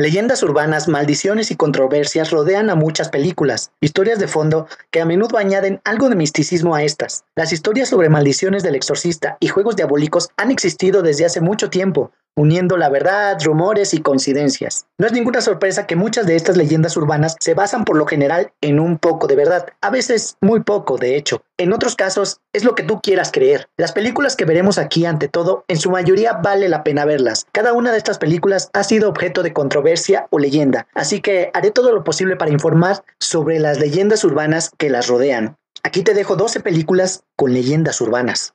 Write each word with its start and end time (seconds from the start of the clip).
Leyendas 0.00 0.44
urbanas, 0.44 0.86
maldiciones 0.86 1.50
y 1.50 1.56
controversias 1.56 2.30
rodean 2.30 2.70
a 2.70 2.76
muchas 2.76 3.08
películas, 3.08 3.72
historias 3.80 4.20
de 4.20 4.28
fondo 4.28 4.68
que 4.92 5.00
a 5.00 5.04
menudo 5.04 5.38
añaden 5.38 5.80
algo 5.82 6.08
de 6.08 6.14
misticismo 6.14 6.76
a 6.76 6.84
estas. 6.84 7.24
Las 7.34 7.52
historias 7.52 7.88
sobre 7.88 8.08
maldiciones 8.08 8.62
del 8.62 8.76
exorcista 8.76 9.38
y 9.40 9.48
juegos 9.48 9.74
diabólicos 9.74 10.28
han 10.36 10.52
existido 10.52 11.02
desde 11.02 11.24
hace 11.24 11.40
mucho 11.40 11.68
tiempo, 11.68 12.12
uniendo 12.38 12.76
la 12.76 12.88
verdad, 12.88 13.36
rumores 13.42 13.92
y 13.94 14.00
coincidencias. 14.00 14.86
No 14.96 15.06
es 15.06 15.12
ninguna 15.12 15.40
sorpresa 15.40 15.86
que 15.86 15.96
muchas 15.96 16.24
de 16.24 16.36
estas 16.36 16.56
leyendas 16.56 16.96
urbanas 16.96 17.36
se 17.40 17.54
basan 17.54 17.84
por 17.84 17.96
lo 17.96 18.06
general 18.06 18.52
en 18.60 18.78
un 18.78 18.96
poco 18.98 19.26
de 19.26 19.34
verdad, 19.34 19.66
a 19.80 19.90
veces 19.90 20.36
muy 20.40 20.60
poco, 20.60 20.98
de 20.98 21.16
hecho. 21.16 21.42
En 21.58 21.72
otros 21.72 21.96
casos, 21.96 22.40
es 22.52 22.64
lo 22.64 22.76
que 22.76 22.84
tú 22.84 23.00
quieras 23.00 23.32
creer. 23.32 23.68
Las 23.76 23.90
películas 23.90 24.36
que 24.36 24.44
veremos 24.44 24.78
aquí, 24.78 25.04
ante 25.04 25.26
todo, 25.26 25.64
en 25.66 25.78
su 25.78 25.90
mayoría 25.90 26.34
vale 26.34 26.68
la 26.68 26.84
pena 26.84 27.04
verlas. 27.04 27.44
Cada 27.50 27.72
una 27.72 27.90
de 27.90 27.98
estas 27.98 28.18
películas 28.18 28.70
ha 28.72 28.84
sido 28.84 29.08
objeto 29.08 29.42
de 29.42 29.52
controversia 29.52 30.28
o 30.30 30.38
leyenda, 30.38 30.86
así 30.94 31.20
que 31.20 31.50
haré 31.54 31.72
todo 31.72 31.92
lo 31.92 32.04
posible 32.04 32.36
para 32.36 32.52
informar 32.52 33.02
sobre 33.18 33.58
las 33.58 33.80
leyendas 33.80 34.22
urbanas 34.22 34.70
que 34.78 34.90
las 34.90 35.08
rodean. 35.08 35.56
Aquí 35.82 36.02
te 36.02 36.14
dejo 36.14 36.36
12 36.36 36.60
películas 36.60 37.24
con 37.34 37.52
leyendas 37.52 38.00
urbanas. 38.00 38.54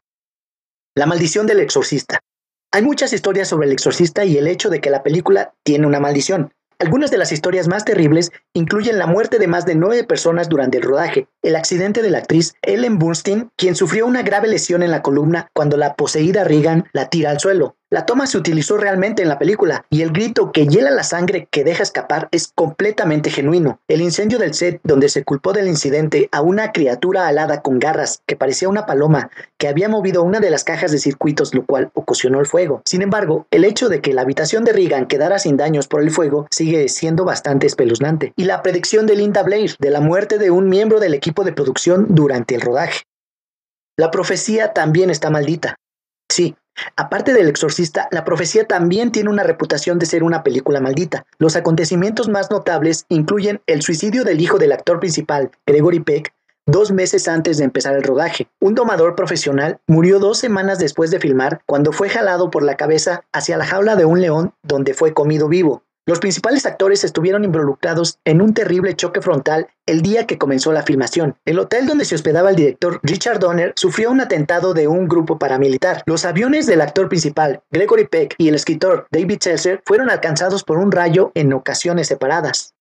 La 0.96 1.06
maldición 1.06 1.48
del 1.48 1.60
exorcista. 1.60 2.22
Hay 2.76 2.82
muchas 2.82 3.14
historias 3.14 3.50
sobre 3.50 3.68
el 3.68 3.72
exorcista 3.72 4.26
y 4.26 4.36
el 4.36 4.48
hecho 4.48 4.72
de 4.72 4.82
que 4.82 4.90
la 4.90 5.04
película 5.04 5.54
tiene 5.62 5.86
una 5.86 6.00
maldición. 6.00 6.52
Algunas 6.80 7.12
de 7.12 7.20
las 7.20 7.32
historias 7.32 7.68
más 7.68 7.86
terribles 7.86 8.32
incluyen 8.54 8.98
la 8.98 9.06
muerte 9.06 9.38
de 9.38 9.46
más 9.46 9.68
de 9.68 9.76
nueve 9.76 10.04
personas 10.06 10.50
durante 10.50 10.80
el 10.80 10.84
rodaje, 10.84 11.28
el 11.44 11.56
accidente 11.56 12.02
de 12.02 12.10
la 12.10 12.20
actriz 12.20 12.56
Ellen 12.62 12.98
Bernstein, 12.98 13.52
quien 13.58 13.76
sufrió 13.76 14.08
una 14.08 14.24
grave 14.24 14.48
lesión 14.48 14.82
en 14.82 14.92
la 14.92 15.02
columna 15.02 15.50
cuando 15.54 15.78
la 15.78 15.96
poseída 15.96 16.44
Regan 16.44 16.86
la 16.94 17.10
tira 17.10 17.30
al 17.30 17.40
suelo, 17.40 17.76
la 17.94 18.08
toma 18.08 18.26
se 18.26 18.40
utilizó 18.40 18.78
realmente 18.78 19.22
en 19.22 19.30
la 19.30 19.38
película 19.38 19.86
y 19.92 20.02
el 20.02 20.12
grito 20.12 20.52
que 20.52 20.66
hiela 20.66 20.90
la 20.90 21.04
sangre 21.04 21.48
que 21.52 21.64
deja 21.64 21.84
escapar 21.84 22.28
es 22.32 22.48
completamente 22.48 23.30
genuino. 23.30 23.82
El 23.88 24.02
incendio 24.02 24.40
del 24.40 24.56
set 24.56 24.80
donde 24.84 25.10
se 25.10 25.24
culpó 25.24 25.54
del 25.54 25.68
incidente 25.68 26.28
a 26.32 26.42
una 26.42 26.72
criatura 26.72 27.28
alada 27.28 27.62
con 27.62 27.78
garras 27.78 28.24
que 28.26 28.36
parecía 28.36 28.68
una 28.68 28.88
paloma 28.88 29.30
que 29.60 29.68
había 29.68 29.90
movido 29.90 30.24
una 30.24 30.40
de 30.40 30.50
las 30.50 30.64
cajas 30.64 30.92
de 30.92 30.98
circuitos 30.98 31.54
lo 31.54 31.68
cual 31.68 31.92
ocasionó 31.94 32.40
el 32.40 32.48
fuego. 32.48 32.82
Sin 32.84 33.04
embargo, 33.04 33.46
el 33.52 33.64
hecho 33.64 33.90
de 33.90 34.02
que 34.02 34.14
la 34.14 34.24
habitación 34.24 34.64
de 34.64 34.74
Regan 34.74 35.06
quedara 35.06 35.38
sin 35.38 35.56
daños 35.56 35.88
por 35.88 36.02
el 36.02 36.10
fuego 36.10 36.48
sigue 36.50 36.90
siendo 36.90 37.26
bastante 37.26 37.68
espeluznante. 37.68 38.34
Y 38.36 38.46
la 38.46 38.64
predicción 38.64 39.06
de 39.06 39.18
Linda 39.18 39.44
Blair 39.44 39.76
de 39.78 39.92
la 39.92 40.02
muerte 40.02 40.40
de 40.40 40.50
un 40.50 40.68
miembro 40.68 41.00
del 41.00 41.14
equipo 41.14 41.33
de 41.44 41.54
producción 41.54 42.08
durante 42.10 42.54
el 42.54 42.62
rodaje. 42.62 43.02
La 43.98 44.12
profecía 44.12 44.74
también 44.74 45.10
está 45.10 45.32
maldita. 45.32 45.78
Sí, 46.30 46.56
Aparte 46.96 47.34
del 47.34 47.48
exorcista, 47.48 48.08
la 48.12 48.26
profecía 48.26 48.66
también 48.68 49.12
tiene 49.12 49.30
una 49.30 49.44
reputación 49.44 50.00
de 50.00 50.06
ser 50.06 50.24
una 50.24 50.44
película 50.44 50.80
maldita. 50.80 51.26
Los 51.38 51.56
acontecimientos 51.56 52.30
más 52.30 52.50
notables 52.50 53.06
incluyen 53.10 53.62
el 53.68 53.82
suicidio 53.82 54.24
del 54.24 54.42
hijo 54.42 54.58
del 54.58 54.72
actor 54.72 55.00
principal, 55.00 55.52
Gregory 55.68 56.00
Peck, 56.00 56.34
dos 56.66 56.92
meses 56.92 57.28
antes 57.28 57.58
de 57.58 57.66
empezar 57.66 57.96
el 57.96 58.04
rodaje. 58.04 58.48
Un 58.60 58.74
domador 58.74 59.16
profesional 59.16 59.80
murió 59.88 60.20
dos 60.20 60.40
semanas 60.40 60.80
después 60.80 61.12
de 61.12 61.20
filmar 61.20 61.62
cuando 61.66 61.92
fue 61.92 62.10
jalado 62.10 62.50
por 62.50 62.64
la 62.64 62.78
cabeza 62.78 63.24
hacia 63.32 63.58
la 63.58 63.66
jaula 63.66 63.96
de 63.96 64.06
un 64.06 64.22
león 64.22 64.54
donde 64.64 64.94
fue 64.94 65.14
comido 65.14 65.48
vivo. 65.48 65.84
Los 66.06 66.20
principales 66.20 66.66
actores 66.66 67.06
estuvieron 67.06 67.46
involucrados 67.46 68.20
en 68.26 68.42
un 68.42 68.54
terrible 68.54 68.94
choque 68.94 69.22
frontal 69.22 69.68
el 69.86 70.02
día 70.02 70.28
que 70.28 70.38
comenzó 70.38 70.74
la 70.74 70.84
filmación. 70.84 71.38
El 71.46 71.60
hotel 71.60 71.88
donde 71.88 72.04
se 72.04 72.16
hospedaba 72.16 72.50
el 72.50 72.58
director 72.58 73.00
Richard 73.04 73.40
Donner 73.40 73.72
sufrió 73.78 74.12
un 74.12 74.20
atentado 74.20 74.74
de 74.74 74.90
un 74.90 75.08
grupo 75.08 75.40
paramilitar. 75.40 76.04
Los 76.06 76.26
aviones 76.26 76.66
del 76.66 76.82
actor 76.82 77.08
principal, 77.08 77.62
Gregory 77.72 78.06
Peck, 78.06 78.36
y 78.38 78.50
el 78.50 78.56
escritor 78.56 79.08
David 79.12 79.38
Seltzer 79.40 79.82
fueron 79.86 80.10
alcanzados 80.10 80.66
por 80.66 80.78
un 80.78 80.92
rayo 80.92 81.32
en 81.36 81.54
ocasiones 81.54 82.08
separadas. 82.08 82.76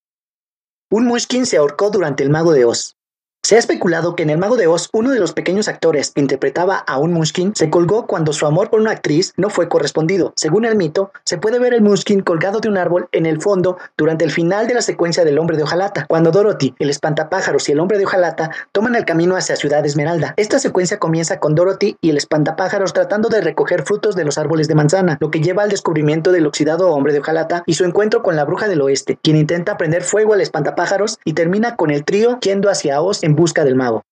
Un 0.90 1.06
Mushkin 1.06 1.46
se 1.46 1.58
ahorcó 1.58 1.90
durante 1.90 2.24
el 2.24 2.30
Mago 2.30 2.52
de 2.52 2.64
Oz. 2.64 2.96
Se 3.44 3.56
ha 3.56 3.58
especulado 3.58 4.14
que 4.14 4.22
en 4.22 4.30
El 4.30 4.38
Mago 4.38 4.56
de 4.56 4.68
Oz, 4.68 4.88
uno 4.92 5.10
de 5.10 5.18
los 5.18 5.32
pequeños 5.32 5.66
actores 5.66 6.12
que 6.12 6.20
interpretaba 6.20 6.77
a 6.77 6.98
un 6.98 7.12
Munchkin 7.12 7.56
se 7.56 7.70
colgó 7.70 8.06
cuando 8.06 8.33
su 8.33 8.46
amor 8.46 8.70
por 8.70 8.80
una 8.80 8.92
actriz 8.92 9.33
no 9.36 9.50
fue 9.50 9.68
correspondido. 9.68 10.33
Según 10.36 10.64
el 10.64 10.77
mito, 10.77 11.11
se 11.24 11.39
puede 11.39 11.58
ver 11.58 11.74
el 11.74 11.83
Munchkin 11.83 12.20
colgado 12.20 12.61
de 12.61 12.68
un 12.68 12.77
árbol 12.77 13.08
en 13.11 13.27
el 13.27 13.42
fondo 13.42 13.78
durante 13.96 14.24
el 14.24 14.30
final 14.30 14.68
de 14.68 14.74
la 14.74 14.80
secuencia 14.80 15.24
del 15.24 15.40
Hombre 15.40 15.56
de 15.56 15.64
Ojalata, 15.64 16.06
cuando 16.08 16.30
Dorothy, 16.30 16.77
el 16.78 16.89
espantapájaros 16.89 17.68
y 17.68 17.72
el 17.72 17.80
Hombre 17.80 17.98
de 17.98 18.05
Ojalata 18.05 18.52
toman 18.70 18.94
el 18.94 19.05
camino 19.05 19.34
hacia 19.34 19.56
Ciudad 19.56 19.84
Esmeralda. 19.84 20.34
Esta 20.36 20.61
secuencia 20.61 21.00
comienza 21.00 21.40
con 21.40 21.56
Dorothy 21.56 21.96
y 22.00 22.11
el 22.11 22.18
espantapájaros 22.18 22.92
tratando 22.92 23.28
de 23.28 23.40
recoger 23.40 23.83
frutos 23.83 24.14
de 24.14 24.24
los 24.24 24.38
árboles 24.38 24.68
de 24.68 24.77
manzana, 24.77 25.18
lo 25.20 25.33
que 25.33 25.40
lleva 25.40 25.64
al 25.64 25.70
descubrimiento 25.70 26.30
del 26.30 26.46
oxidado 26.46 26.92
Hombre 26.92 27.12
de 27.12 27.18
Ojalata 27.18 27.64
y 27.67 27.74
su 27.74 27.84
encuentro 27.84 28.22
con 28.22 28.36
la 28.36 28.44
Bruja 28.44 28.68
del 28.68 28.83
Oeste, 28.83 29.18
quien 29.20 29.36
intenta 29.36 29.77
prender 29.77 30.05
fuego 30.05 30.33
al 30.33 30.40
espantapájaros 30.40 31.18
y 31.24 31.33
termina 31.33 31.74
con 31.74 31.90
el 31.90 32.05
trío 32.05 32.38
yendo 32.38 32.70
hacia 32.70 33.02
Oz 33.02 33.24
en 33.24 33.31
busca 33.34 33.64
del 33.64 33.76
mago. 33.76 34.02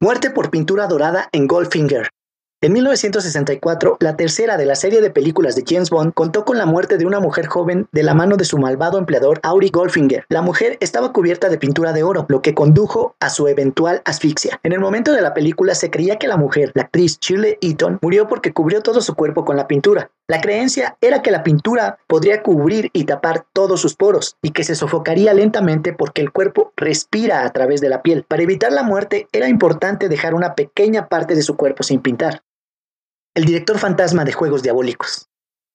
Muerte 0.00 0.30
por 0.30 0.50
pintura 0.50 0.86
dorada 0.86 1.28
en 1.32 1.46
Goldfinger. 1.46 2.08
En 2.62 2.72
1964, 2.72 3.98
la 4.00 4.16
tercera 4.16 4.56
de 4.56 4.64
la 4.64 4.76
serie 4.76 5.02
de 5.02 5.10
películas 5.10 5.56
de 5.56 5.64
James 5.66 5.90
Bond 5.90 6.14
contó 6.14 6.46
con 6.46 6.56
la 6.56 6.64
muerte 6.64 6.96
de 6.96 7.04
una 7.04 7.20
mujer 7.20 7.46
joven 7.46 7.86
de 7.92 8.02
la 8.02 8.14
mano 8.14 8.38
de 8.38 8.46
su 8.46 8.56
malvado 8.56 8.98
empleador 8.98 9.40
Auri 9.42 9.68
Goldfinger. 9.68 10.24
La 10.30 10.40
mujer 10.40 10.78
estaba 10.80 11.12
cubierta 11.12 11.50
de 11.50 11.58
pintura 11.58 11.92
de 11.92 12.02
oro, 12.02 12.24
lo 12.28 12.40
que 12.40 12.54
condujo 12.54 13.14
a 13.20 13.28
su 13.28 13.46
eventual 13.46 14.00
asfixia. 14.06 14.58
En 14.62 14.72
el 14.72 14.80
momento 14.80 15.12
de 15.12 15.20
la 15.20 15.34
película 15.34 15.74
se 15.74 15.90
creía 15.90 16.16
que 16.16 16.28
la 16.28 16.38
mujer, 16.38 16.72
la 16.74 16.84
actriz 16.84 17.18
Shirley 17.20 17.58
Eaton, 17.60 17.98
murió 18.00 18.26
porque 18.26 18.54
cubrió 18.54 18.80
todo 18.80 19.02
su 19.02 19.14
cuerpo 19.14 19.44
con 19.44 19.58
la 19.58 19.68
pintura. 19.68 20.10
La 20.28 20.40
creencia 20.40 20.96
era 21.00 21.22
que 21.22 21.30
la 21.30 21.44
pintura 21.44 21.98
podría 22.08 22.42
cubrir 22.42 22.90
y 22.92 23.04
tapar 23.04 23.46
todos 23.52 23.80
sus 23.80 23.94
poros 23.94 24.36
y 24.42 24.50
que 24.50 24.64
se 24.64 24.74
sofocaría 24.74 25.32
lentamente 25.34 25.92
porque 25.92 26.20
el 26.20 26.32
cuerpo 26.32 26.72
respira 26.76 27.44
a 27.44 27.52
través 27.52 27.80
de 27.80 27.88
la 27.88 28.02
piel. 28.02 28.24
Para 28.24 28.42
evitar 28.42 28.72
la 28.72 28.82
muerte 28.82 29.28
era 29.32 29.48
importante 29.48 30.08
dejar 30.08 30.34
una 30.34 30.54
pequeña 30.56 31.08
parte 31.08 31.36
de 31.36 31.42
su 31.42 31.56
cuerpo 31.56 31.84
sin 31.84 32.00
pintar 32.00 32.42
el 33.36 33.44
director 33.44 33.78
fantasma 33.78 34.24
de 34.24 34.32
Juegos 34.32 34.62
Diabólicos. 34.62 35.28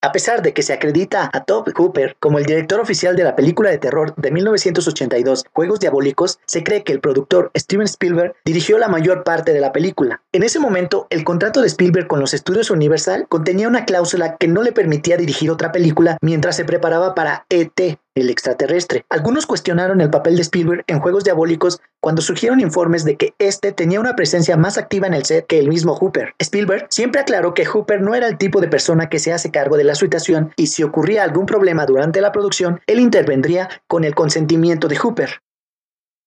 A 0.04 0.12
pesar 0.12 0.42
de 0.42 0.52
que 0.56 0.64
se 0.64 0.74
acredita 0.74 1.30
a 1.32 1.44
Top 1.44 1.70
Hooper 1.78 2.16
como 2.20 2.40
el 2.40 2.46
director 2.48 2.80
oficial 2.80 3.16
de 3.16 3.24
la 3.24 3.36
película 3.36 3.70
de 3.70 3.78
terror 3.78 4.16
de 4.16 4.32
1982, 4.32 5.46
Juegos 5.54 5.80
Diabólicos, 5.80 6.40
se 6.48 6.64
cree 6.64 6.84
que 6.84 6.92
el 6.92 7.00
productor 7.00 7.52
Steven 7.56 7.86
Spielberg 7.86 8.34
dirigió 8.44 8.80
la 8.80 8.88
mayor 8.88 9.24
parte 9.24 9.54
de 9.54 9.62
la 9.62 9.72
película. 9.72 10.24
En 10.32 10.42
ese 10.42 10.58
momento, 10.58 11.06
el 11.12 11.24
contrato 11.24 11.62
de 11.62 11.68
Spielberg 11.68 12.08
con 12.08 12.20
los 12.20 12.34
estudios 12.34 12.72
Universal 12.72 13.28
contenía 13.30 13.68
una 13.68 13.86
cláusula 13.86 14.38
que 14.38 14.48
no 14.48 14.64
le 14.64 14.72
permitía 14.72 15.18
dirigir 15.18 15.52
otra 15.52 15.72
película 15.72 16.18
mientras 16.20 16.56
se 16.56 16.66
preparaba 16.66 17.14
para 17.14 17.46
ET, 17.50 18.00
el 18.16 18.30
extraterrestre. 18.30 19.06
Algunos 19.10 19.46
cuestionaron 19.46 20.02
el 20.02 20.10
papel 20.10 20.36
de 20.36 20.42
Spielberg 20.42 20.84
en 20.88 21.00
Juegos 21.00 21.24
Diabólicos 21.24 21.80
cuando 22.00 22.22
surgieron 22.22 22.60
informes 22.60 23.06
de 23.06 23.16
que 23.16 23.34
este 23.40 23.72
tenía 23.72 24.00
una 24.00 24.16
presencia 24.16 24.58
más 24.58 24.78
activa 24.78 25.08
en 25.08 25.14
el 25.14 25.26
set 25.26 25.48
que 25.48 25.60
el 25.60 25.70
mismo 25.70 25.96
Hooper. 25.96 26.34
Spielberg 26.40 26.88
siempre 26.90 27.22
aclaró 27.22 27.54
que 27.54 27.66
Hooper 27.66 28.02
no 28.02 28.16
era 28.16 28.28
el 28.28 28.38
tipo 28.38 28.60
de 28.60 28.68
persona 28.68 29.10
que 29.10 29.20
se 29.20 29.32
hace 29.34 29.52
cargo 29.52 29.78
de 29.78 29.84
la 29.84 29.96
situación 29.96 30.54
y 30.56 30.68
si 30.68 30.84
ocurría 30.84 31.24
algún 31.24 31.46
problema 31.46 31.86
durante 31.86 32.22
la 32.22 32.32
producción, 32.32 32.82
él 32.88 33.00
intervendría 33.00 33.70
con 33.88 34.04
el 34.04 34.16
consentimiento 34.16 34.88
de 34.88 34.98
Hooper. 34.98 35.42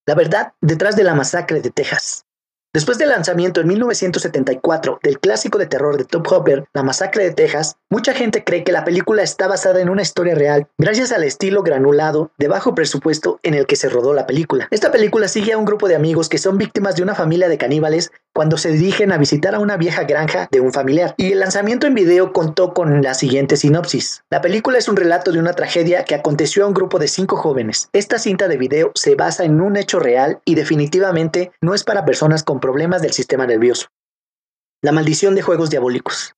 La 0.07 0.15
verdad 0.15 0.53
detrás 0.61 0.97
de 0.97 1.05
la 1.05 1.15
masacre 1.15 1.61
de 1.61 1.71
Texas. 1.71 2.27
Después 2.75 2.99
del 2.99 3.11
lanzamiento 3.11 3.61
en 3.61 3.69
1974 3.69 4.99
del 5.01 5.21
clásico 5.21 5.59
de 5.59 5.67
terror 5.67 5.97
de 5.97 6.05
Top 6.05 6.27
Hopper, 6.33 6.65
La 6.73 6.83
Masacre 6.83 7.23
de 7.23 7.31
Texas, 7.31 7.77
mucha 7.89 8.15
gente 8.15 8.43
cree 8.43 8.65
que 8.65 8.73
la 8.73 8.83
película 8.83 9.23
está 9.23 9.47
basada 9.47 9.81
en 9.81 9.89
una 9.89 10.03
historia 10.03 10.35
real 10.35 10.67
gracias 10.77 11.13
al 11.13 11.23
estilo 11.23 11.63
granulado 11.63 12.33
de 12.37 12.49
bajo 12.49 12.75
presupuesto 12.75 13.39
en 13.45 13.55
el 13.55 13.67
que 13.67 13.77
se 13.77 13.89
rodó 13.89 14.13
la 14.13 14.27
película. 14.27 14.67
Esta 14.73 14.91
película 14.91 15.29
sigue 15.29 15.53
a 15.53 15.59
un 15.59 15.67
grupo 15.67 15.87
de 15.87 15.95
amigos 15.95 16.29
que 16.29 16.39
son 16.39 16.59
víctimas 16.59 16.97
de 16.97 17.05
una 17.05 17.15
familia 17.15 17.49
de 17.49 17.59
caníbales 17.59 18.11
cuando 18.35 18.57
se 18.57 18.73
dirigen 18.73 19.13
a 19.13 19.19
visitar 19.19 19.55
a 19.55 19.61
una 19.61 19.77
vieja 19.77 20.03
granja 20.03 20.49
de 20.51 20.59
un 20.59 20.73
familiar. 20.73 21.15
Y 21.17 21.31
el 21.31 21.39
lanzamiento 21.39 21.87
en 21.87 21.95
video 21.95 22.33
contó 22.33 22.75
con 22.75 23.03
la 23.03 23.15
siguiente 23.15 23.57
sinopsis. 23.57 24.25
La 24.31 24.41
película 24.41 24.79
es 24.79 24.89
un 24.89 24.97
relato 24.97 25.31
de 25.31 25.39
una 25.39 25.53
tragedia 25.53 26.05
que 26.05 26.17
aconteció 26.17 26.65
a 26.65 26.67
un 26.67 26.75
grupo 26.75 26.99
de 26.99 27.07
cinco 27.07 27.37
jóvenes. 27.37 27.89
Esta 27.93 28.19
cinta 28.19 28.49
de 28.49 28.57
video 28.57 28.91
se 28.97 29.15
basa 29.15 29.45
en 29.45 29.61
un 29.61 29.77
hecho 29.77 30.01
real 30.01 30.41
y 30.45 30.57
definitivamente 30.57 31.53
no 31.61 31.75
es 31.75 31.85
para 31.85 32.05
personas 32.05 32.43
con 32.43 32.59
problemas 32.65 33.03
del 33.03 33.13
sistema 33.13 33.47
nervioso. 33.47 33.89
La 34.83 34.91
maldición 34.91 35.35
de 35.35 35.43
juegos 35.43 35.69
diabólicos. 35.69 36.35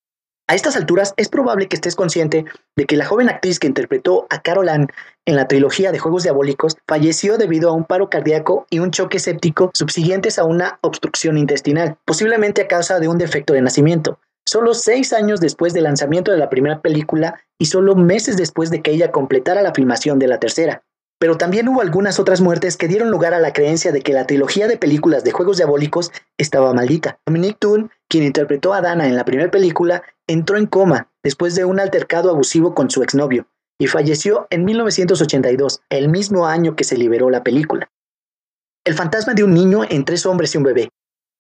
A 0.49 0.57
estas 0.57 0.75
alturas 0.75 1.15
es 1.17 1.29
probable 1.29 1.69
que 1.69 1.77
estés 1.77 1.95
consciente 1.95 2.45
de 2.75 2.85
que 2.85 2.97
la 2.97 3.07
joven 3.07 3.29
actriz 3.29 3.61
que 3.61 3.69
interpretó 3.69 4.27
a 4.29 4.43
Carol 4.43 4.69
Ann 4.69 4.89
en 5.25 5.37
la 5.37 5.47
trilogía 5.47 5.93
de 5.93 6.01
Juegos 6.01 6.25
Diabólicos 6.25 6.79
falleció 6.89 7.39
debido 7.39 7.71
a 7.71 7.75
un 7.75 7.85
paro 7.85 8.11
cardíaco 8.11 8.67
y 8.71 8.81
un 8.81 8.91
choque 8.91 9.21
séptico 9.21 9.71
subsiguientes 9.73 10.41
a 10.41 10.45
una 10.45 10.81
obstrucción 10.81 11.39
intestinal, 11.39 11.97
posiblemente 12.05 12.63
a 12.63 12.69
causa 12.69 12.99
de 12.99 13.07
un 13.07 13.19
defecto 13.19 13.53
de 13.53 13.63
nacimiento. 13.63 14.19
Solo 14.45 14.75
seis 14.75 15.13
años 15.13 15.39
después 15.39 15.75
del 15.75 15.85
lanzamiento 15.85 16.33
de 16.33 16.39
la 16.39 16.51
primera 16.51 16.81
película 16.81 17.41
y 17.57 17.67
solo 17.67 17.95
meses 17.95 18.37
después 18.37 18.71
de 18.71 18.83
que 18.83 18.91
ella 18.91 19.13
completara 19.13 19.63
la 19.63 19.75
filmación 19.75 20.19
de 20.19 20.27
la 20.27 20.41
tercera. 20.41 20.83
Pero 21.19 21.39
también 21.39 21.69
hubo 21.69 21.81
algunas 21.81 22.19
otras 22.21 22.41
muertes 22.41 22.77
que 22.77 22.89
dieron 22.89 23.11
lugar 23.11 23.33
a 23.33 23.41
la 23.41 23.53
creencia 23.53 23.91
de 23.91 24.03
que 24.03 24.13
la 24.13 24.27
trilogía 24.27 24.69
de 24.69 24.77
películas 24.77 25.25
de 25.25 25.33
Juegos 25.33 25.57
Diabólicos 25.57 26.13
estaba 26.37 26.75
maldita. 26.75 27.19
Dominique 27.27 27.57
Toon, 27.59 27.91
quien 28.09 28.25
interpretó 28.25 28.75
a 28.75 28.83
Dana 28.83 29.07
en 29.07 29.17
la 29.17 29.25
primera 29.25 29.51
película, 29.51 30.03
entró 30.27 30.59
en 30.59 30.67
coma 30.67 31.11
después 31.23 31.55
de 31.55 31.65
un 31.65 31.81
altercado 31.81 32.31
abusivo 32.31 32.75
con 32.75 32.91
su 32.91 33.03
exnovio. 33.03 33.47
y 33.79 33.89
falleció 33.89 34.47
en 34.49 34.65
1982, 34.65 35.83
el 35.91 36.09
mismo 36.09 36.47
año 36.47 36.77
que 36.77 36.85
se 36.85 36.97
liberó 36.97 37.29
la 37.29 37.45
película. 37.45 37.91
El 38.87 38.95
fantasma 38.95 39.35
de 39.35 39.45
un 39.45 39.53
niño 39.53 39.83
en 39.87 40.07
tres 40.07 40.25
hombres 40.25 40.55
y 40.55 40.59
un 40.59 40.65
bebé. 40.65 40.89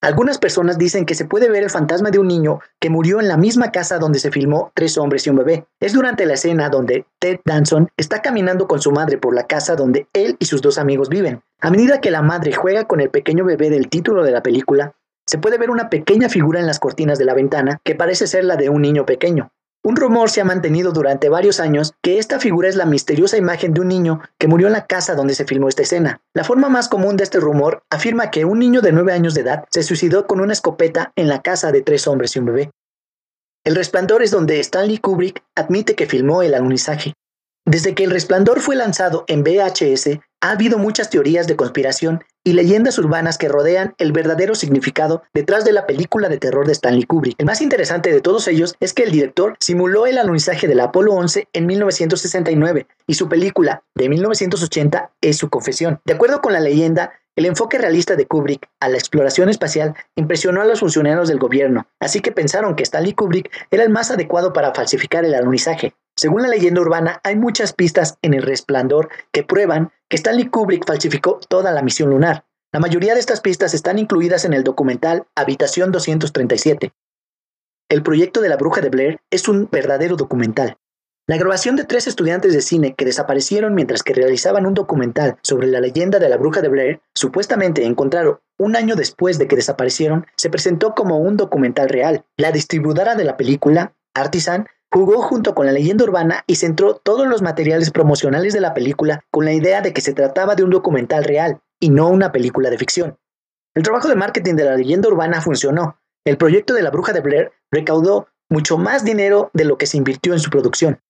Algunas 0.06 0.38
personas 0.38 0.79
dicen 0.79 1.05
que 1.05 1.17
se 1.17 1.25
puede 1.25 1.50
ver 1.50 1.64
el 1.64 1.70
fantasma 1.70 2.12
de 2.12 2.20
un 2.20 2.29
niño 2.29 2.61
que 2.79 2.91
murió 2.91 3.19
en 3.19 3.26
la 3.26 3.37
misma 3.37 3.73
casa 3.73 3.99
donde 3.99 4.20
se 4.20 4.31
filmó 4.31 4.70
Tres 4.73 4.99
hombres 4.99 5.26
y 5.26 5.31
un 5.31 5.37
bebé. 5.38 5.67
Es 5.81 5.94
durante 5.94 6.26
la 6.26 6.35
escena 6.35 6.69
donde 6.69 7.06
Ted 7.19 7.41
Danson 7.44 7.88
está 7.97 8.23
caminando 8.23 8.69
con 8.69 8.81
su 8.81 8.93
madre 8.93 9.19
por 9.19 9.35
la 9.35 9.49
casa 9.49 9.75
donde 9.75 10.06
él 10.12 10.37
y 10.38 10.44
sus 10.44 10.62
dos 10.62 10.79
amigos 10.79 11.08
viven. 11.08 11.43
A 11.61 11.73
medida 11.73 12.00
que 12.00 12.12
la 12.12 12.23
madre 12.23 12.53
juega 12.53 12.85
con 12.85 13.00
el 13.00 13.11
pequeño 13.11 13.44
bebé 13.44 13.69
del 13.69 13.88
título 13.88 14.23
de 14.23 14.31
la 14.31 14.44
película, 14.44 14.94
se 15.26 15.38
puede 15.38 15.58
ver 15.58 15.70
una 15.70 15.91
pequeña 15.91 16.29
figura 16.29 16.61
en 16.61 16.69
las 16.69 16.79
cortinas 16.79 17.19
de 17.19 17.25
la 17.25 17.35
ventana 17.35 17.81
que 17.82 17.97
parece 17.97 18.29
ser 18.29 18.44
la 18.44 18.55
de 18.55 18.69
un 18.69 18.82
niño 18.82 19.06
pequeño. 19.06 19.50
Un 19.87 19.94
rumor 19.94 20.31
se 20.31 20.41
ha 20.41 20.44
mantenido 20.44 20.91
durante 20.91 21.29
varios 21.29 21.61
años 21.61 21.94
que 22.03 22.19
esta 22.19 22.41
figura 22.41 22.69
es 22.69 22.75
la 22.75 22.87
misteriosa 22.87 23.37
imagen 23.37 23.73
de 23.73 23.83
un 23.83 23.87
niño 23.87 24.21
que 24.37 24.49
murió 24.49 24.67
en 24.67 24.73
la 24.73 24.85
casa 24.85 25.15
donde 25.15 25.37
se 25.37 25.44
filmó 25.44 25.69
esta 25.69 25.83
escena. 25.83 26.21
La 26.35 26.43
forma 26.43 26.69
más 26.69 26.88
común 26.88 27.17
de 27.17 27.23
este 27.23 27.38
rumor 27.38 27.85
afirma 27.88 28.33
que 28.33 28.44
un 28.44 28.59
niño 28.59 28.81
de 28.81 28.91
9 28.91 29.12
años 29.12 29.35
de 29.35 29.43
edad 29.43 29.65
se 29.71 29.85
suicidó 29.85 30.27
con 30.27 30.41
una 30.41 30.55
escopeta 30.55 31.12
en 31.15 31.29
la 31.29 31.41
casa 31.41 31.71
de 31.71 31.83
tres 31.83 32.09
hombres 32.09 32.35
y 32.35 32.41
un 32.41 32.47
bebé. 32.47 32.73
El 33.62 33.77
Resplandor 33.77 34.25
es 34.25 34.33
donde 34.33 34.59
Stanley 34.59 34.99
Kubrick 34.99 35.44
admite 35.55 35.94
que 35.94 36.06
filmó 36.06 36.43
el 36.43 36.55
alunizaje. 36.55 37.15
Desde 37.65 37.94
que 37.94 38.03
El 38.03 38.11
Resplandor 38.11 38.59
fue 38.59 38.75
lanzado 38.75 39.25
en 39.29 39.44
VHS, 39.44 40.19
ha 40.41 40.50
habido 40.50 40.79
muchas 40.79 41.11
teorías 41.11 41.47
de 41.47 41.56
conspiración 41.56 42.25
y 42.44 42.53
leyendas 42.53 42.99
urbanas 42.99 43.38
que 43.38 43.49
rodean 43.49 43.94
el 43.99 44.12
verdadero 44.12 44.55
significado 44.55 45.23
detrás 45.35 45.65
de 45.65 45.73
la 45.73 45.87
película 45.87 46.29
de 46.29 46.38
terror 46.38 46.67
de 46.67 46.73
Stanley 46.73 47.03
Kubrick. 47.03 47.35
El 47.38 47.47
más 47.47 47.61
interesante 47.61 48.12
de 48.12 48.21
todos 48.21 48.47
ellos 48.47 48.77
es 48.79 48.93
que 48.93 49.03
el 49.03 49.11
director 49.11 49.56
simuló 49.59 50.06
el 50.06 50.19
alunizaje 50.19 50.69
del 50.69 50.81
Apolo 50.81 51.15
11 51.15 51.49
en 51.53 51.67
1969 51.67 52.87
y 53.06 53.15
su 53.15 53.29
película 53.29 53.83
de 53.94 54.09
1980 54.09 55.11
es 55.21 55.37
su 55.37 55.49
confesión. 55.49 56.00
De 56.05 56.15
acuerdo 56.15 56.41
con 56.41 56.53
la 56.53 56.61
leyenda, 56.61 57.12
el 57.35 57.47
enfoque 57.47 57.79
realista 57.79 58.17
de 58.17 58.27
Kubrick 58.27 58.69
a 58.81 58.88
la 58.88 58.97
exploración 58.97 59.49
espacial 59.49 59.94
impresionó 60.15 60.62
a 60.62 60.65
los 60.65 60.81
funcionarios 60.81 61.29
del 61.29 61.38
gobierno, 61.38 61.87
así 62.00 62.21
que 62.21 62.33
pensaron 62.33 62.77
que 62.77 62.83
Stanley 62.83 63.12
Kubrick 63.12 63.50
era 63.71 63.83
el 63.83 63.91
más 63.91 64.11
adecuado 64.11 64.53
para 64.53 64.73
falsificar 64.73 65.25
el 65.25 65.35
alunizaje. 65.35 65.94
Según 66.19 66.41
la 66.41 66.49
leyenda 66.49 66.81
urbana, 66.81 67.21
hay 67.25 67.37
muchas 67.37 67.75
pistas 67.75 68.17
en 68.23 68.33
el 68.33 68.43
resplandor 68.43 69.11
que 69.33 69.43
prueban 69.43 69.93
que 70.08 70.17
Stanley 70.17 70.49
Kubrick 70.49 70.87
falsificó 70.87 71.41
toda 71.49 71.73
la 71.73 71.82
misión 71.82 72.11
lunar. 72.11 72.44
La 72.73 72.81
mayoría 72.81 73.14
de 73.14 73.20
estas 73.20 73.41
pistas 73.41 73.75
están 73.75 73.99
incluidas 73.99 74.44
en 74.44 74.53
el 74.53 74.64
documental 74.64 75.26
Habitación 75.35 75.93
237. 75.93 76.93
El 77.88 78.03
proyecto 78.03 78.41
de 78.41 78.49
la 78.49 78.56
bruja 78.56 78.81
de 78.81 78.91
Blair 78.91 79.20
es 79.31 79.49
un 79.49 79.69
verdadero 79.70 80.17
documental. 80.17 80.76
La 81.29 81.38
grabación 81.38 81.75
de 81.75 81.85
tres 81.85 82.06
estudiantes 82.06 82.53
de 82.53 82.61
cine 82.61 82.94
que 82.94 83.05
desaparecieron 83.05 83.75
mientras 83.75 84.05
que 84.05 84.14
realizaban 84.14 84.64
un 84.64 84.75
documental 84.75 85.38
sobre 85.43 85.67
la 85.67 85.81
leyenda 85.81 86.20
de 86.20 86.29
la 86.29 86.37
bruja 86.37 86.62
de 86.62 86.69
Blair, 86.69 87.00
supuestamente 87.14 87.85
encontraron 87.85 88.38
un 88.59 88.76
año 88.76 88.94
después 88.94 89.38
de 89.38 89.49
que 89.49 89.56
desaparecieron, 89.56 90.26
se 90.37 90.50
presentó 90.50 90.94
como 90.94 91.19
un 91.19 91.37
documental 91.37 91.88
real. 91.88 92.25
La 92.37 92.52
distribuidora 92.52 93.17
de 93.17 93.25
la 93.25 93.37
película, 93.37 93.93
Artisan, 94.14 94.69
Jugó 94.93 95.23
junto 95.23 95.55
con 95.55 95.67
la 95.67 95.73
leyenda 95.73 96.05
urbana 96.05 96.44
y 96.47 96.56
centró 96.56 96.94
todos 96.97 97.27
los 97.27 97.43
materiales 97.43 97.91
promocionales 97.91 98.55
de 98.55 98.61
la 98.61 98.75
película 98.75 99.25
con 99.31 99.44
la 99.44 99.53
idea 99.53 99.81
de 99.81 99.93
que 99.93 100.00
se 100.00 100.15
trataba 100.15 100.55
de 100.55 100.65
un 100.65 100.71
documental 100.71 101.25
real 101.25 101.61
y 101.81 101.91
no 101.91 102.09
una 102.09 102.33
película 102.33 102.71
de 102.71 102.79
ficción. 102.79 103.19
El 103.75 103.83
trabajo 103.83 104.09
de 104.09 104.17
marketing 104.17 104.55
de 104.55 104.65
la 104.65 104.77
leyenda 104.77 105.09
urbana 105.09 105.41
funcionó. 105.41 105.99
El 106.25 106.38
proyecto 106.38 106.73
de 106.73 106.83
la 106.83 106.91
bruja 106.91 107.12
de 107.12 107.21
Blair 107.21 107.53
recaudó 107.71 108.29
mucho 108.49 108.79
más 108.79 109.05
dinero 109.05 109.50
de 109.53 109.65
lo 109.65 109.77
que 109.77 109.87
se 109.87 109.97
invirtió 109.97 110.33
en 110.33 110.41
su 110.41 110.50
producción. 110.50 111.00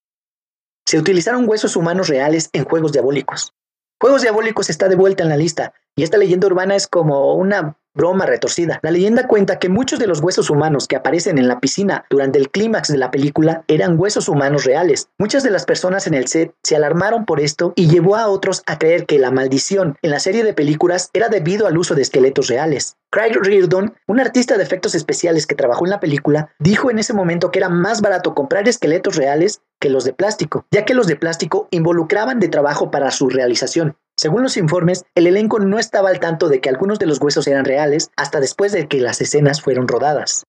Se 0.85 0.97
utilizaron 0.97 1.47
huesos 1.47 1.75
humanos 1.75 2.07
reales 2.07 2.49
en 2.53 2.65
juegos 2.65 2.91
diabólicos. 2.91 3.53
Juegos 3.99 4.21
diabólicos 4.21 4.69
está 4.69 4.89
de 4.89 4.95
vuelta 4.95 5.23
en 5.23 5.29
la 5.29 5.37
lista, 5.37 5.73
y 5.95 6.03
esta 6.03 6.17
leyenda 6.17 6.47
urbana 6.47 6.75
es 6.75 6.87
como 6.87 7.35
una 7.35 7.77
broma 7.97 8.25
retorcida. 8.25 8.79
La 8.83 8.91
leyenda 8.91 9.27
cuenta 9.27 9.59
que 9.59 9.67
muchos 9.67 9.99
de 9.99 10.07
los 10.07 10.21
huesos 10.21 10.49
humanos 10.49 10.87
que 10.87 10.95
aparecen 10.95 11.37
en 11.37 11.49
la 11.49 11.59
piscina 11.59 12.05
durante 12.09 12.39
el 12.39 12.49
clímax 12.49 12.87
de 12.87 12.97
la 12.97 13.11
película 13.11 13.65
eran 13.67 13.99
huesos 13.99 14.29
humanos 14.29 14.63
reales. 14.63 15.09
Muchas 15.17 15.43
de 15.43 15.49
las 15.49 15.65
personas 15.65 16.07
en 16.07 16.13
el 16.13 16.27
set 16.27 16.53
se 16.63 16.75
alarmaron 16.75 17.25
por 17.25 17.41
esto 17.41 17.73
y 17.75 17.89
llevó 17.89 18.15
a 18.15 18.27
otros 18.27 18.63
a 18.67 18.77
creer 18.77 19.05
que 19.05 19.19
la 19.19 19.31
maldición 19.31 19.97
en 20.01 20.11
la 20.11 20.19
serie 20.19 20.45
de 20.45 20.53
películas 20.53 21.09
era 21.13 21.27
debido 21.27 21.67
al 21.67 21.77
uso 21.77 21.95
de 21.95 22.03
esqueletos 22.03 22.47
reales. 22.47 22.95
Craig 23.09 23.33
Reardon, 23.41 23.95
un 24.05 24.19
artista 24.19 24.57
de 24.57 24.63
efectos 24.63 24.93
especiales 24.93 25.47
que 25.47 25.55
trabajó 25.55 25.85
en 25.85 25.91
la 25.91 25.99
película, 25.99 26.51
dijo 26.59 26.91
en 26.91 26.99
ese 26.99 27.13
momento 27.13 27.51
que 27.51 27.59
era 27.59 27.69
más 27.69 28.01
barato 28.01 28.35
comprar 28.35 28.67
esqueletos 28.67 29.15
reales 29.15 29.61
que 29.79 29.89
los 29.89 30.03
de 30.03 30.13
plástico, 30.13 30.65
ya 30.71 30.85
que 30.85 30.93
los 30.93 31.07
de 31.07 31.15
plástico 31.15 31.67
involucraban 31.71 32.39
de 32.39 32.49
trabajo 32.49 32.91
para 32.91 33.11
su 33.11 33.29
realización. 33.29 33.95
Según 34.17 34.41
los 34.41 34.57
informes, 34.57 35.05
el 35.13 35.27
elenco 35.27 35.59
no 35.59 35.77
estaba 35.77 36.09
al 36.09 36.19
tanto 36.19 36.49
de 36.49 36.59
que 36.59 36.69
algunos 36.69 36.97
de 36.97 37.05
los 37.05 37.21
huesos 37.21 37.45
eran 37.45 37.65
reales 37.65 38.09
hasta 38.15 38.39
después 38.39 38.71
de 38.71 38.87
que 38.87 38.99
las 38.99 39.21
escenas 39.21 39.61
fueron 39.61 39.87
rodadas. 39.87 40.45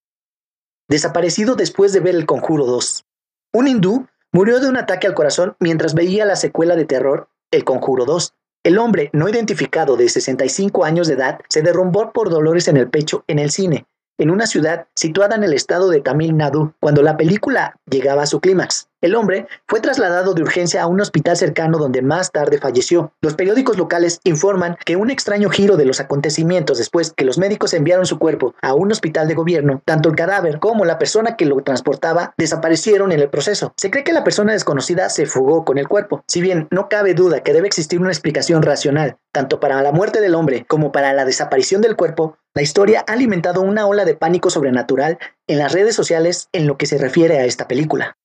Desaparecido 0.89 1.55
después 1.55 1.93
de 1.93 2.01
ver 2.01 2.15
El 2.15 2.25
Conjuro 2.25 2.65
2. 2.65 3.05
Un 3.53 3.69
hindú 3.69 4.07
murió 4.33 4.61
de 4.61 4.69
un 4.69 4.79
ataque 4.79 5.07
al 5.07 5.13
corazón 5.13 5.55
mientras 5.61 5.95
veía 5.95 6.25
la 6.25 6.37
secuela 6.37 6.77
de 6.77 6.87
terror 6.87 7.29
El 7.51 7.65
Conjuro 7.65 8.07
2. 8.07 8.35
El 8.65 8.79
hombre 8.79 9.11
no 9.13 9.29
identificado 9.29 9.97
de 9.97 10.09
65 10.09 10.85
años 10.87 11.07
de 11.07 11.15
edad 11.15 11.41
se 11.51 11.61
derrumbó 11.61 12.13
por 12.13 12.31
dolores 12.31 12.69
en 12.69 12.79
el 12.79 12.89
pecho 12.89 13.25
en 13.27 13.39
el 13.39 13.51
cine, 13.51 13.87
en 14.17 14.31
una 14.31 14.47
ciudad 14.47 14.89
situada 14.95 15.37
en 15.37 15.45
el 15.45 15.53
estado 15.53 15.91
de 15.91 16.01
Tamil 16.01 16.37
Nadu, 16.37 16.73
cuando 16.81 17.03
la 17.03 17.19
película 17.19 17.79
llegaba 17.85 18.23
a 18.23 18.27
su 18.27 18.41
clímax. 18.41 18.88
El 19.01 19.15
hombre 19.15 19.47
fue 19.69 19.81
trasladado 19.81 20.35
de 20.35 20.43
urgencia 20.43 20.83
a 20.83 20.89
un 20.89 21.01
hospital 21.01 21.37
cercano 21.37 21.79
donde 21.79 22.03
más 22.03 22.33
tarde 22.33 22.59
falleció. 22.59 23.13
Los 23.23 23.35
periódicos 23.35 23.79
locales 23.79 24.19
informan 24.25 24.77
que 24.85 24.97
un 24.97 25.09
extraño 25.09 25.51
giro 25.51 25.77
de 25.77 25.85
los 25.85 26.01
acontecimientos 26.01 26.79
después 26.79 27.13
que 27.13 27.25
los 27.25 27.39
médicos 27.39 27.75
enviaron 27.75 28.07
su 28.07 28.19
cuerpo 28.19 28.57
a 28.61 28.75
un 28.75 28.91
hospital 28.91 29.29
de 29.29 29.35
gobierno, 29.35 29.83
tanto 29.85 30.09
el 30.09 30.17
cadáver 30.17 30.59
como 30.59 30.85
la 30.85 30.99
persona 30.99 31.37
que 31.37 31.47
lo 31.47 31.63
transportaba 31.63 32.35
desaparecieron 32.37 33.13
en 33.13 33.21
el 33.21 33.31
proceso. 33.31 33.73
Se 33.77 33.89
cree 33.89 34.03
que 34.03 34.13
la 34.13 34.25
persona 34.25 34.53
desconocida 34.53 35.09
se 35.11 35.27
fugó 35.27 35.65
con 35.65 35.79
el 35.79 35.87
cuerpo. 35.87 36.25
Si 36.27 36.41
bien 36.41 36.67
no 36.73 36.89
cabe 36.89 37.15
duda 37.15 37.45
que 37.45 37.53
debe 37.53 37.69
existir 37.69 38.01
una 38.01 38.11
explicación 38.11 38.65
racional, 38.65 39.17
tanto 39.31 39.61
para 39.61 39.81
la 39.81 39.93
muerte 39.93 40.21
del 40.21 40.35
hombre 40.35 40.65
como 40.67 40.91
para 40.91 41.13
la 41.13 41.25
desaparición 41.25 41.83
del 41.83 41.95
cuerpo, 41.95 42.37
la 42.53 42.63
historia 42.63 43.05
ha 43.07 43.13
alimentado 43.13 43.61
una 43.61 43.87
ola 43.87 44.05
de 44.05 44.17
pánico 44.17 44.51
sobrenatural 44.51 45.21
en 45.47 45.59
las 45.59 45.73
redes 45.73 45.95
sociales 45.95 46.49
en 46.53 46.67
lo 46.67 46.77
que 46.77 46.87
se 46.87 46.99
refiere 46.99 47.39
a 47.39 47.45
esta 47.45 47.69
película. 47.69 48.17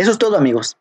Eso 0.00 0.12
es 0.12 0.16
todo 0.18 0.38
amigos. 0.38 0.78